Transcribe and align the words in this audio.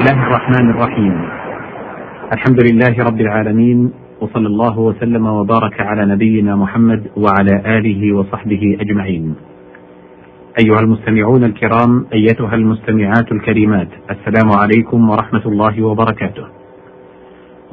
الله 0.00 0.22
الرحمن 0.26 0.70
الرحيم. 0.70 1.14
الحمد 2.32 2.58
لله 2.64 3.04
رب 3.04 3.20
العالمين 3.20 3.92
وصلى 4.20 4.46
الله 4.46 4.78
وسلم 4.78 5.26
وبارك 5.26 5.80
على 5.80 6.06
نبينا 6.06 6.56
محمد 6.56 7.02
وعلى 7.16 7.78
آله 7.78 8.12
وصحبه 8.16 8.76
أجمعين. 8.80 9.34
أيها 10.64 10.80
المستمعون 10.80 11.44
الكرام 11.44 12.06
أيتها 12.12 12.54
المستمعات 12.54 13.32
الكريمات 13.32 13.88
السلام 14.10 14.48
عليكم 14.62 15.10
ورحمة 15.10 15.44
الله 15.46 15.82
وبركاته. 15.82 16.44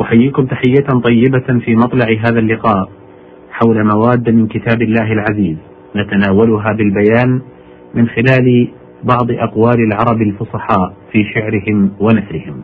أحييكم 0.01 0.45
تحية 0.45 0.87
طيبة 1.07 1.47
في 1.65 1.75
مطلع 1.75 2.07
هذا 2.25 2.39
اللقاء 2.39 2.89
حول 3.51 3.83
مواد 3.83 4.29
من 4.29 4.47
كتاب 4.47 4.81
الله 4.81 5.11
العزيز 5.11 5.57
نتناولها 5.95 6.73
بالبيان 6.73 7.41
من 7.95 8.07
خلال 8.07 8.67
بعض 9.03 9.31
أقوال 9.31 9.79
العرب 9.79 10.21
الفصحاء 10.21 10.93
في 11.11 11.23
شعرهم 11.33 11.91
ونثرهم. 11.99 12.61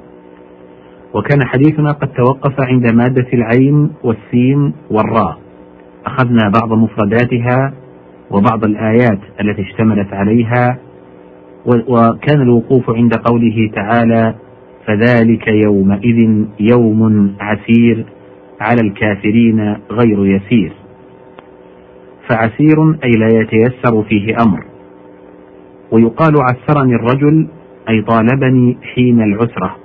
وكان 1.14 1.46
حديثنا 1.46 1.92
قد 1.92 2.08
توقف 2.08 2.62
عند 2.62 2.94
مادة 2.94 3.28
العين 3.34 3.92
والسين 4.04 4.74
والراء. 4.92 5.38
أخذنا 6.06 6.52
بعض 6.62 6.74
مفرداتها 6.74 7.74
وبعض 8.32 8.66
الآيات 8.66 9.20
التي 9.42 9.62
اشتملت 9.62 10.14
عليها 10.14 10.78
وكان 11.66 12.42
الوقوف 12.42 12.90
عند 12.90 13.14
قوله 13.16 13.72
تعالى 13.76 14.36
فذلك 14.88 15.48
يومئذ 15.48 16.46
يوم 16.60 17.34
عسير 17.40 18.06
على 18.62 18.82
الكافرين 18.82 19.78
غير 19.92 20.26
يسير 20.26 20.74
فعسير 22.30 22.92
أي 23.04 23.10
لا 23.12 23.28
يتيسر 23.42 24.04
فيه 24.04 24.36
أمر. 24.46 24.64
ويقال 25.94 26.34
عسرني 26.42 26.96
الرجل 26.96 27.48
أي 27.90 28.02
طالبني 28.02 28.78
حين 28.94 29.22
العسرة. 29.22 29.76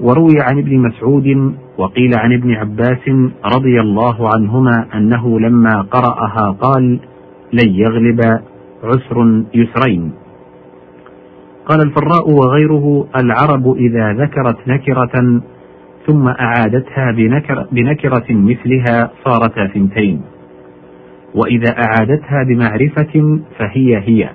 وروي 0.00 0.34
عن 0.40 0.58
ابن 0.58 0.78
مسعود 0.78 1.54
وقيل 1.78 2.10
عن 2.18 2.32
ابن 2.32 2.54
عباس 2.54 3.08
رضي 3.56 3.80
الله 3.80 4.28
عنهما 4.34 4.86
أنه 4.94 5.40
لما 5.40 5.82
قرأها 5.82 6.56
قال 6.60 6.98
لن 7.52 7.68
يغلب 7.68 8.20
عسر 8.84 9.42
يسرين 9.54 10.12
قال 11.66 11.80
الفراء 11.86 12.30
وغيره 12.30 13.06
العرب 13.16 13.76
إذا 13.76 14.12
ذكرت 14.12 14.56
نكرة 14.68 15.40
ثم 16.06 16.28
أعادتها 16.28 17.12
بنكر 17.12 17.66
بنكرة 17.72 18.26
مثلها 18.30 19.10
صارتا 19.24 19.66
ثنتين. 19.66 20.20
وإذا 21.34 21.70
أعادتها 21.86 22.42
بمعرفة 22.48 23.40
فهي 23.58 23.96
هي 23.96 24.30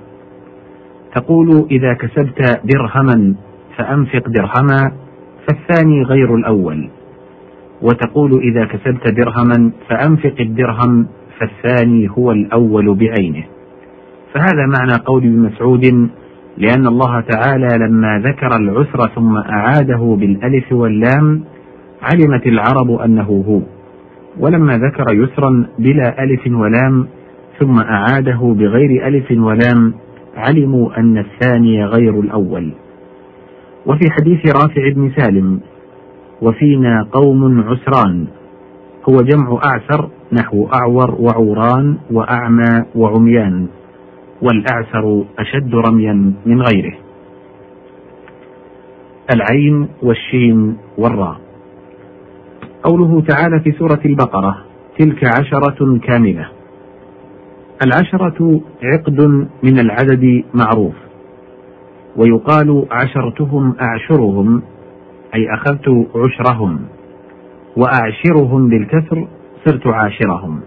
تقول 1.15 1.67
إذا 1.71 1.93
كسبت 1.93 2.61
درهما 2.63 3.35
فأنفق 3.77 4.27
درهما 4.27 4.91
فالثاني 5.47 6.03
غير 6.03 6.35
الأول. 6.35 6.89
وتقول 7.81 8.41
إذا 8.41 8.65
كسبت 8.65 9.07
درهما 9.07 9.71
فأنفق 9.89 10.35
الدرهم 10.39 11.07
فالثاني 11.39 12.09
هو 12.17 12.31
الأول 12.31 12.95
بعينه. 12.95 13.43
فهذا 14.33 14.65
معنى 14.65 15.03
قول 15.05 15.23
ابن 15.23 15.39
مسعود 15.39 16.09
لأن 16.57 16.87
الله 16.87 17.21
تعالى 17.21 17.85
لما 17.85 18.19
ذكر 18.19 18.55
العسر 18.55 19.09
ثم 19.15 19.37
أعاده 19.37 20.17
بالألف 20.19 20.71
واللام 20.71 21.43
علمت 22.01 22.47
العرب 22.47 22.91
أنه 22.91 23.43
هو. 23.47 23.61
ولما 24.39 24.77
ذكر 24.77 25.13
يسرا 25.13 25.65
بلا 25.79 26.23
ألف 26.23 26.47
ولام 26.47 27.07
ثم 27.59 27.79
أعاده 27.79 28.55
بغير 28.59 29.07
ألف 29.07 29.31
ولام 29.31 29.93
علموا 30.39 30.99
أن 30.99 31.17
الثاني 31.17 31.85
غير 31.85 32.19
الأول. 32.19 32.71
وفي 33.85 34.11
حديث 34.11 34.55
رافع 34.55 34.89
بن 34.95 35.11
سالم 35.17 35.59
وفينا 36.41 37.07
قوم 37.11 37.61
عسران. 37.61 38.27
هو 39.09 39.15
جمع 39.15 39.59
أعسر 39.65 40.09
نحو 40.33 40.67
أعور 40.73 41.15
وعوران 41.19 41.97
وأعمى 42.11 42.85
وعميان 42.95 43.67
والأعسر 44.41 45.23
أشد 45.39 45.75
رميا 45.75 46.33
من 46.45 46.61
غيره. 46.61 46.93
العين 49.35 49.87
والشين 50.03 50.77
والراء. 50.97 51.39
قوله 52.83 53.21
تعالى 53.21 53.59
في 53.59 53.71
سورة 53.71 53.99
البقرة 54.05 54.57
تلك 54.99 55.23
عشرة 55.23 55.99
كاملة. 56.03 56.58
العشرة 57.83 58.61
عقد 58.83 59.21
من 59.63 59.79
العدد 59.79 60.43
معروف 60.53 60.93
ويقال 62.15 62.85
عشرتهم 62.91 63.75
أعشرهم 63.81 64.61
أي 65.35 65.53
أخذت 65.53 66.07
عشرهم 66.15 66.79
وأعشرهم 67.77 68.69
بالكسر 68.69 69.27
صرت 69.65 69.87
عاشرهم 69.87 70.59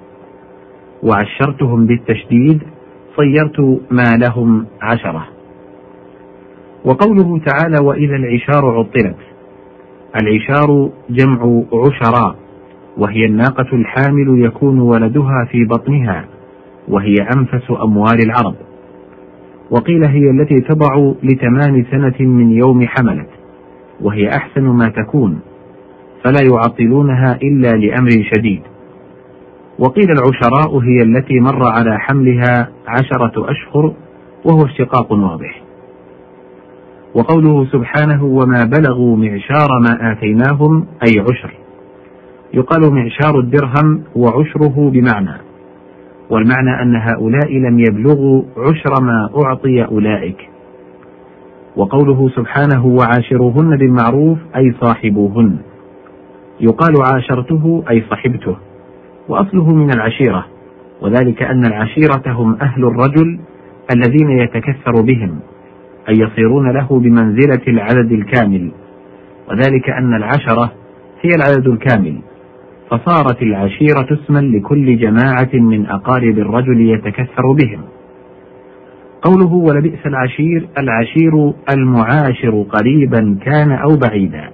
وعشرتهم 1.03 1.87
بالتشديد 1.87 2.62
صيرت 3.17 3.61
ما 3.91 4.11
لهم 4.17 4.67
عشرة. 4.83 5.27
وقوله 6.84 7.41
تعالى 7.47 7.77
وإذا 7.84 8.17
العشار 8.17 8.79
عطلت 8.79 9.17
العشار 10.23 10.91
جمع 11.11 11.62
عشراء 11.73 12.37
وهي 12.99 13.27
الناقة 13.27 13.69
الحامل 13.73 14.44
يكون 14.44 14.81
ولدها 14.81 15.49
في 15.50 15.65
بطنها 15.65 16.31
وهي 16.88 17.15
أنفس 17.37 17.70
أموال 17.82 18.25
العرب. 18.25 18.54
وقيل 19.70 20.04
هي 20.04 20.31
التي 20.31 20.60
تضع 20.60 21.12
لتمام 21.22 21.84
سنة 21.91 22.28
من 22.28 22.50
يوم 22.50 22.87
حملت 22.87 23.28
وهي 24.00 24.28
أحسن 24.28 24.62
ما 24.62 24.88
تكون 24.88 25.41
فلا 26.25 26.43
يعطلونها 26.53 27.38
إلا 27.43 27.69
لأمر 27.69 28.10
شديد. 28.34 28.62
وقيل 29.78 30.06
العشراء 30.10 30.78
هي 30.78 31.03
التي 31.03 31.41
مر 31.41 31.69
على 31.69 31.98
حملها 31.98 32.69
عشرة 32.87 33.50
أشهر 33.50 33.94
وهو 34.44 34.66
اشتقاق 34.66 35.12
واضح. 35.12 35.62
وقوله 37.14 37.66
سبحانه 37.72 38.25
وما 38.25 38.64
بلغوا 38.64 39.16
معشار 39.16 39.69
ما 39.81 40.12
آتيناهم 40.12 40.87
أي 41.06 41.20
عشر. 41.20 41.54
يقال 42.54 42.94
معشار 42.94 43.41
الدرهم 43.41 44.03
وعشره 44.16 44.91
بمعنى. 44.91 45.52
والمعنى 46.32 46.82
أن 46.82 46.97
هؤلاء 46.97 47.53
لم 47.53 47.81
يبلغوا 47.81 48.43
عشر 48.56 49.03
ما 49.03 49.31
أعطي 49.44 49.84
أولئك. 49.84 50.48
وقوله 51.76 52.28
سبحانه 52.28 52.87
وعاشروهن 52.87 53.76
بالمعروف 53.76 54.38
أي 54.56 54.72
صاحبوهن. 54.81 55.56
يقال 56.60 56.94
عاشرته 57.15 57.84
أي 57.91 58.03
صحبته 58.10 58.56
وأصله 59.28 59.75
من 59.75 59.91
العشيرة 59.94 60.47
وذلك 61.03 61.43
أن 61.43 61.66
العشيرة 61.66 62.22
هم 62.26 62.56
أهل 62.62 62.84
الرجل 62.84 63.38
الذين 63.94 64.31
يتكثر 64.31 64.93
بهم 65.03 65.41
أي 66.09 66.14
يصيرون 66.14 66.70
له 66.70 66.88
بمنزلة 66.91 67.62
العدد 67.69 68.12
الكامل. 68.12 68.70
وذلك 69.50 69.91
أن 69.91 70.14
العشرة 70.14 70.72
هي 71.22 71.31
العدد 71.37 71.69
الكامل. 71.69 72.19
فصارت 72.93 73.43
العشيرة 73.43 74.07
اسما 74.13 74.39
لكل 74.39 74.99
جماعة 74.99 75.51
من 75.55 75.87
أقارب 75.87 76.39
الرجل 76.39 76.81
يتكثر 76.81 77.53
بهم. 77.53 77.81
قوله 79.23 79.53
ولبئس 79.53 80.07
العشير 80.07 80.69
العشير 80.79 81.53
المعاشر 81.77 82.63
قريبا 82.63 83.39
كان 83.45 83.73
أو 83.73 83.97
بعيدا. 84.09 84.51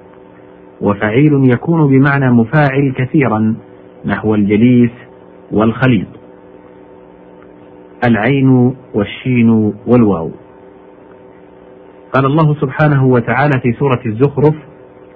وفعيل 0.81 1.50
يكون 1.53 1.88
بمعنى 1.91 2.31
مفاعل 2.31 2.93
كثيرا 2.97 3.54
نحو 4.04 4.34
الجليس 4.34 4.91
والخليط. 5.53 6.09
العين 8.09 8.75
والشين 8.94 9.75
والواو. 9.87 10.31
قال 12.15 12.26
الله 12.26 12.55
سبحانه 12.55 13.06
وتعالى 13.06 13.60
في 13.62 13.72
سورة 13.72 14.00
الزخرف 14.06 14.55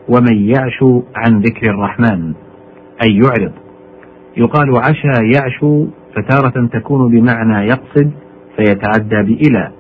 ومن 0.09 0.49
يعش 0.49 0.85
عن 1.17 1.41
ذكر 1.41 1.71
الرحمن 1.71 2.35
أي 3.05 3.21
يعرض. 3.25 3.53
يقال 4.37 4.77
عشى 4.77 5.37
يعشو 5.37 5.87
فتارة 6.17 6.67
تكون 6.67 7.11
بمعنى 7.11 7.67
يقصد 7.69 8.11
فيتعدى 8.57 9.23
بإلى 9.23 9.73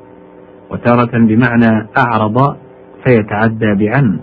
وتارة 0.70 1.18
بمعنى 1.18 1.88
أعرض 1.98 2.56
فيتعدى 3.04 3.74
بعن 3.74 4.20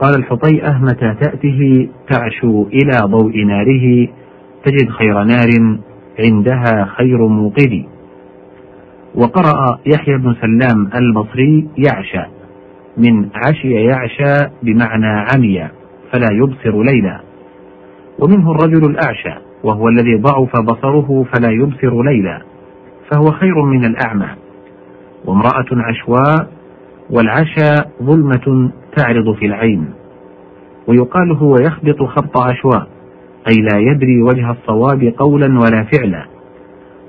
قال 0.00 0.18
الحطيئة 0.18 0.78
متى 0.78 1.14
تأته 1.20 1.88
تعشو 2.10 2.66
إلى 2.66 2.98
ضوء 3.04 3.44
ناره 3.44 4.08
تجد 4.64 4.88
خير 4.90 5.22
نار 5.24 5.78
عندها 6.18 6.84
خير 6.96 7.26
موقد. 7.26 7.84
وقرأ 9.14 9.78
يحيى 9.86 10.18
بن 10.18 10.34
سلام 10.34 10.90
البصري 10.94 11.68
يعشى 11.78 12.30
من 12.96 13.28
عشي 13.34 13.72
يعشى 13.72 14.50
بمعنى 14.62 15.26
عمي 15.34 15.68
فلا 16.12 16.28
يبصر 16.32 16.82
ليلا 16.82 17.29
ومنه 18.20 18.50
الرجل 18.50 18.90
الأعشى 18.90 19.34
وهو 19.64 19.88
الذي 19.88 20.16
ضعف 20.16 20.60
بصره 20.60 21.26
فلا 21.32 21.50
يبصر 21.50 22.02
ليلا 22.02 22.42
فهو 23.10 23.32
خير 23.32 23.62
من 23.62 23.84
الأعمى. 23.84 24.28
وامرأة 25.24 25.66
عشواء 25.72 26.48
والعشا 27.10 27.74
ظلمة 28.02 28.70
تعرض 28.96 29.34
في 29.34 29.46
العين. 29.46 29.90
ويقال 30.86 31.32
هو 31.32 31.54
يخبط 31.60 32.02
خبط 32.02 32.38
عشواء 32.38 32.86
أي 33.48 33.62
لا 33.62 33.78
يدري 33.78 34.22
وجه 34.22 34.50
الصواب 34.50 35.14
قولا 35.18 35.46
ولا 35.46 35.86
فعلا. 35.92 36.26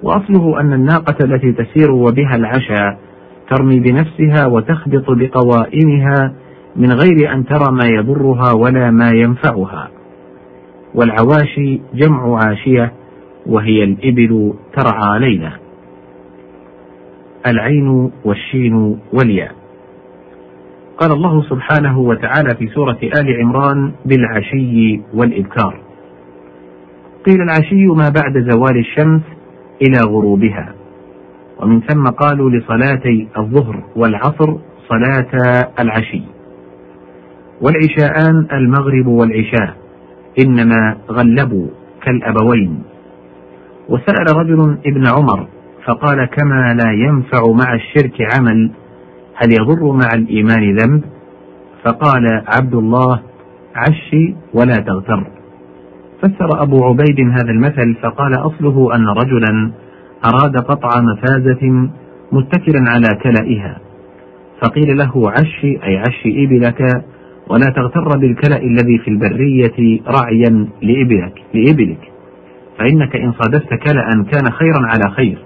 وأصله 0.04 0.60
أن 0.60 0.74
الناقة 0.74 1.26
التي 1.26 1.52
تسير 1.52 1.92
وبها 1.92 2.36
العشاء 2.36 2.98
ترمي 3.50 3.80
بنفسها 3.80 4.46
وتخبط 4.46 5.06
بقوائمها 5.08 6.34
من 6.76 6.92
غير 6.92 7.34
أن 7.34 7.46
ترى 7.46 7.72
ما 7.72 7.86
يضرها 7.86 8.54
ولا 8.54 8.92
ما 8.92 9.12
ينفعها. 9.12 10.01
والعواشي 10.96 11.82
جمع 11.94 12.40
عاشية 12.46 12.94
وهي 13.46 13.84
الإبل 13.84 14.54
ترعى 14.78 15.20
ليلة 15.20 15.54
العين 17.48 18.12
والشين 18.26 19.00
والياء. 19.14 19.52
قال 20.98 21.12
الله 21.12 21.44
سبحانه 21.50 22.00
وتعالى 22.00 22.56
في 22.60 22.68
سورة 22.68 22.98
آل 23.04 23.42
عمران 23.42 23.92
بالعشي 24.06 25.02
والإبكار. 25.14 25.82
قيل 27.26 27.42
العشي 27.42 27.86
ما 27.86 28.10
بعد 28.10 28.50
زوال 28.50 28.78
الشمس 28.78 29.22
إلى 29.82 30.00
غروبها. 30.08 30.74
ومن 31.60 31.82
ثم 31.82 32.08
قالوا 32.08 32.50
لصلاتي 32.50 33.28
الظهر 33.38 33.84
والعصر 33.96 34.58
صلاة 34.90 35.32
العشي. 35.80 36.24
والعشاءان 37.62 38.48
المغرب 38.54 39.08
والعشاء. 39.08 39.81
إنما 40.40 40.98
غلبوا 41.10 41.68
كالأبوين. 42.04 42.84
وسأل 43.90 44.38
رجل 44.38 44.78
ابن 44.86 45.08
عمر 45.08 45.48
فقال 45.86 46.26
كما 46.26 46.74
لا 46.74 46.92
ينفع 46.92 47.52
مع 47.52 47.74
الشرك 47.74 48.18
عمل 48.36 48.72
هل 49.36 49.50
يضر 49.60 49.92
مع 49.92 50.10
الإيمان 50.14 50.76
ذنب؟ 50.76 51.04
فقال 51.86 52.44
عبد 52.48 52.76
الله 52.76 53.20
عشي 53.76 54.36
ولا 54.54 54.76
تغتر. 54.76 55.28
فسر 56.22 56.62
أبو 56.64 56.86
عبيد 56.86 57.20
هذا 57.20 57.52
المثل 57.52 57.96
فقال 58.02 58.34
أصله 58.34 58.96
أن 58.96 59.08
رجلا 59.08 59.72
أراد 60.26 60.58
قطع 60.58 60.90
مفازة 61.02 61.90
متكلا 62.32 62.92
على 62.92 63.08
كلئها 63.24 63.78
فقيل 64.64 64.98
له 64.98 65.32
عشي 65.32 65.84
أي 65.84 65.98
عشي 65.98 66.46
إبلك 66.46 67.04
ولا 67.50 67.66
تغتر 67.76 68.18
بالكلأ 68.18 68.58
الذي 68.58 68.98
في 68.98 69.08
البرية 69.08 70.00
رعيا 70.08 70.68
لإبلك, 70.82 71.44
لإبلك. 71.54 72.12
فإنك 72.78 73.16
إن 73.16 73.32
صادفت 73.32 73.70
كلأ 73.70 74.26
كان 74.32 74.52
خيرا 74.52 74.80
على 74.80 75.16
خير 75.16 75.38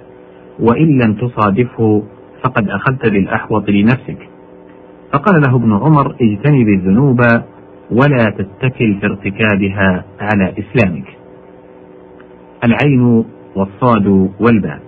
وإن 0.59 0.97
لم 1.01 1.13
تصادفه 1.13 2.03
فقد 2.43 2.69
أخذت 2.69 3.09
بالأحوط 3.09 3.69
لنفسك. 3.69 4.29
فقال 5.13 5.41
له 5.41 5.55
ابن 5.55 5.73
عمر 5.73 6.15
اجتنب 6.21 6.67
الذنوب 6.67 7.21
ولا 7.91 8.33
تتكل 8.37 8.95
في 8.99 9.05
ارتكابها 9.05 10.05
على 10.19 10.53
إسلامك. 10.59 11.07
العين 12.63 13.25
والصاد 13.55 14.29
والباء. 14.39 14.79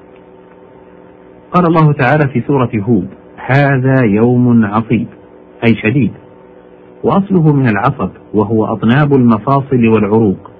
قال 1.52 1.68
الله 1.68 1.92
تعالى 1.94 2.28
في 2.34 2.42
سورة 2.48 2.70
هود 2.76 3.08
هذا 3.38 4.06
يوم 4.06 4.66
عصيب 4.66 5.08
أي 5.68 5.76
شديد. 5.76 6.12
وأصله 7.04 7.54
من 7.54 7.68
العصب 7.68 8.10
وهو 8.34 8.66
أطناب 8.66 9.14
المفاصل 9.14 9.88
والعروق. 9.88 10.52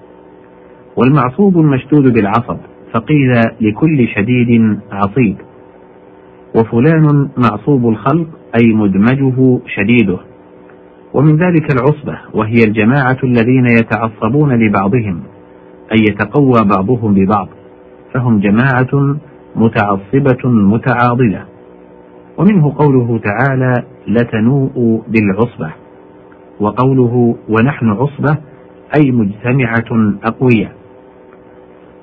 والمعصوب 0.98 1.58
المشدود 1.58 2.14
بالعصب 2.14 2.58
فقيل 2.94 3.42
لكل 3.62 4.08
شديد 4.16 4.80
عصيب. 4.92 5.36
وفلان 6.56 7.30
معصوب 7.38 7.88
الخلق 7.88 8.28
أي 8.62 8.74
مدمجه 8.74 9.60
شديده. 9.76 10.18
ومن 11.14 11.38
ذلك 11.38 11.72
العصبة 11.74 12.20
وهي 12.34 12.64
الجماعة 12.68 13.18
الذين 13.24 13.66
يتعصبون 13.66 14.54
لبعضهم 14.54 15.24
أي 15.92 16.04
يتقوى 16.10 16.66
بعضهم 16.76 17.14
ببعض. 17.14 17.48
فهم 18.14 18.40
جماعة 18.40 19.18
متعصبة 19.56 20.50
متعاضدة 20.50 21.46
ومنه 22.38 22.76
قوله 22.78 23.20
تعالى 23.20 23.74
لتنوء 24.08 25.04
بالعصبة. 25.08 25.87
وقوله 26.60 27.36
ونحن 27.50 27.90
عصبة 27.90 28.38
أي 29.00 29.12
مجتمعة 29.12 30.18
أقوياء 30.24 30.72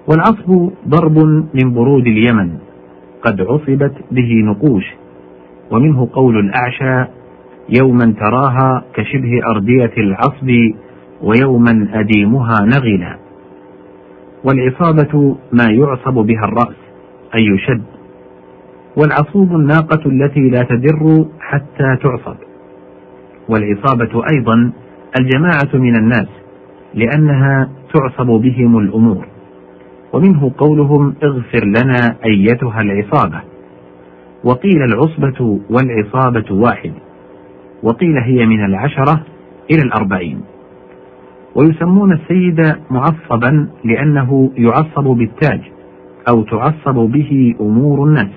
والعصب 0.09 0.71
ضرب 0.89 1.19
من 1.55 1.75
برود 1.75 2.07
اليمن 2.07 2.59
قد 3.23 3.41
عصبت 3.41 3.95
به 4.11 4.31
نقوش. 4.45 4.85
ومنه 5.71 6.09
قول 6.13 6.39
الأعشى 6.39 7.11
يوما 7.81 8.15
تراها 8.21 8.85
كشبه 8.95 9.41
أردية 9.57 9.93
العصب 9.99 10.51
ويوما 11.23 11.89
أديمها 11.93 12.55
نغلا. 12.63 13.19
والعصابة 14.45 15.37
ما 15.53 15.65
يعصب 15.71 16.15
بها 16.15 16.45
الرأس 16.45 16.77
أي 17.35 17.47
يشد. 17.47 17.83
والعصوب 18.97 19.53
الناقة 19.53 20.07
التي 20.07 20.41
لا 20.41 20.63
تدر 20.63 21.27
حتى 21.41 21.97
تعصب. 22.03 22.37
والعصابة 23.49 24.25
أيضا 24.37 24.73
الجماعة 25.21 25.75
من 25.75 25.97
الناس 25.97 26.29
لأنها 26.95 27.71
تعصب 27.95 28.27
بهم 28.27 28.79
الأمور. 28.79 29.27
ومنه 30.13 30.53
قولهم 30.59 31.15
اغفر 31.23 31.65
لنا 31.65 32.17
أيتها 32.27 32.81
العصابة. 32.81 33.41
وقيل 34.45 34.83
العصبة 34.83 35.61
والعصابة 35.71 36.55
واحد. 36.55 36.93
وقيل 37.83 38.19
هي 38.19 38.47
من 38.47 38.65
العشرة 38.65 39.21
إلى 39.71 39.83
الأربعين. 39.83 40.41
ويسمون 41.55 42.13
السيد 42.13 42.75
معصبا 42.91 43.69
لأنه 43.85 44.51
يعصب 44.57 45.05
بالتاج 45.05 45.61
أو 46.29 46.43
تعصب 46.43 46.95
به 46.95 47.55
أمور 47.61 48.09
الناس. 48.09 48.31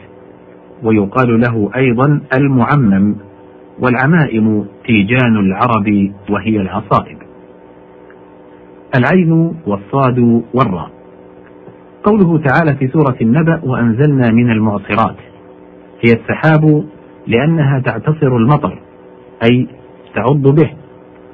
ويقال 0.83 1.42
له 1.42 1.69
أيضا 1.75 2.21
المعمم. 2.38 3.15
والعمائم 3.79 4.65
تيجان 4.85 5.38
العرب 5.38 6.12
وهي 6.29 6.62
العصائب. 6.62 7.18
العين 8.97 9.56
والصاد 9.68 10.44
والراء. 10.53 10.89
قوله 12.03 12.38
تعالى 12.38 12.75
في 12.75 12.88
سورة 12.88 13.15
النبأ 13.21 13.62
وأنزلنا 13.63 14.31
من 14.31 14.51
المعصرات. 14.51 15.15
هي 16.01 16.13
السحاب 16.13 16.85
لأنها 17.27 17.79
تعتصر 17.79 18.38
المطر 18.38 18.79
أي 19.44 19.68
تعض 20.15 20.41
به. 20.41 20.69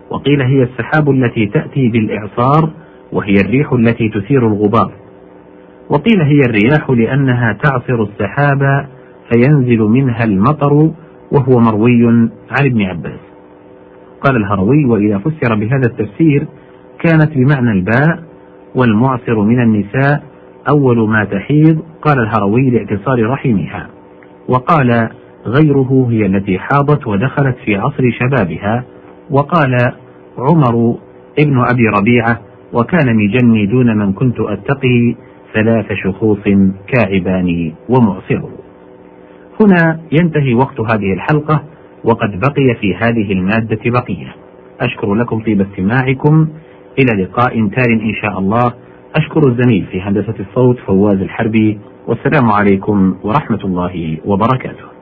وقيل 0.10 0.42
هي 0.42 0.64
السحاب 0.64 1.10
التي 1.10 1.46
تأتي 1.46 1.90
بالإعصار 1.90 2.70
وهي 3.12 3.34
الريح 3.46 3.74
التي 3.74 4.10
تثير 4.10 4.48
الغبار. 4.48 4.92
وقيل 5.90 6.22
هي 6.22 6.40
الرياح 6.40 6.90
لأنها 6.90 7.58
تعصر 7.64 8.04
السحاب 8.04 8.88
فينزل 9.32 9.80
منها 9.80 10.24
المطر 10.24 10.92
وهو 11.34 11.60
مروي 11.60 12.06
عن 12.50 12.66
ابن 12.66 12.82
عباس. 12.82 13.20
قال 14.22 14.36
الهروي 14.36 14.86
وإذا 14.86 15.18
فسر 15.18 15.56
بهذا 15.56 15.86
التفسير 15.86 16.48
كانت 17.00 17.32
بمعنى 17.36 17.72
الباء 17.72 18.24
والمعصر 18.76 19.42
من 19.42 19.60
النساء 19.62 20.24
أول 20.70 21.10
ما 21.10 21.26
تحيض 21.26 21.80
قال 22.02 22.20
الهروي 22.20 22.70
لاعتصار 22.70 23.30
رحمها. 23.30 23.90
وقال 24.50 25.10
غيره 25.46 26.08
هي 26.10 26.26
التي 26.26 26.60
حاضت 26.60 27.08
ودخلت 27.08 27.56
في 27.66 27.76
عصر 27.76 28.04
شبابها. 28.20 28.84
وقال 29.32 29.94
عمر 30.38 30.98
ابن 31.40 31.60
أبي 31.60 31.88
ربيعة 32.00 32.40
وكان 32.74 33.16
مجني 33.16 33.66
دون 33.66 33.98
من 33.98 34.14
كنت 34.14 34.40
أتقي 34.40 35.16
ثلاث 35.54 35.86
شخوص 36.04 36.44
كاعبان 36.88 37.74
ومعصر 37.90 38.63
هنا 39.62 40.00
ينتهي 40.12 40.54
وقت 40.54 40.80
هذه 40.80 41.14
الحلقة 41.14 41.64
وقد 42.04 42.40
بقي 42.40 42.76
في 42.82 42.96
هذه 42.96 43.32
المادة 43.32 43.80
بقية. 43.86 44.36
أشكر 44.82 45.14
لكم 45.14 45.44
طيب 45.44 45.62
استماعكم 45.62 46.48
إلى 47.00 47.24
لقاء 47.24 47.54
تال 47.54 48.02
إن 48.02 48.14
شاء 48.22 48.40
الله. 48.40 48.74
أشكر 49.16 49.48
الزميل 49.48 49.86
في 49.92 50.02
هندسة 50.02 50.36
الصوت 50.40 50.78
فواز 50.80 51.18
الحربي 51.22 51.80
والسلام 52.08 52.52
عليكم 52.52 53.16
ورحمة 53.24 53.60
الله 53.64 54.18
وبركاته. 54.26 54.93